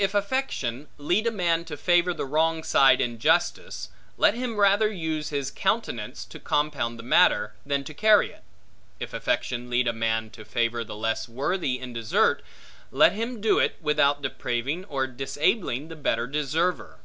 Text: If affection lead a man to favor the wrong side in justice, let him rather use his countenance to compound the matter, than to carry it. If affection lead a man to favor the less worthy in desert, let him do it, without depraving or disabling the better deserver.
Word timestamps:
If 0.00 0.16
affection 0.16 0.88
lead 0.98 1.28
a 1.28 1.30
man 1.30 1.64
to 1.66 1.76
favor 1.76 2.12
the 2.12 2.26
wrong 2.26 2.64
side 2.64 3.00
in 3.00 3.20
justice, 3.20 3.88
let 4.16 4.34
him 4.34 4.56
rather 4.56 4.90
use 4.90 5.28
his 5.28 5.52
countenance 5.52 6.24
to 6.24 6.40
compound 6.40 6.98
the 6.98 7.04
matter, 7.04 7.54
than 7.64 7.84
to 7.84 7.94
carry 7.94 8.32
it. 8.32 8.42
If 8.98 9.14
affection 9.14 9.70
lead 9.70 9.86
a 9.86 9.92
man 9.92 10.30
to 10.30 10.44
favor 10.44 10.82
the 10.82 10.96
less 10.96 11.28
worthy 11.28 11.78
in 11.78 11.92
desert, 11.92 12.42
let 12.90 13.12
him 13.12 13.40
do 13.40 13.60
it, 13.60 13.76
without 13.80 14.22
depraving 14.22 14.86
or 14.86 15.06
disabling 15.06 15.86
the 15.86 15.94
better 15.94 16.26
deserver. 16.26 16.98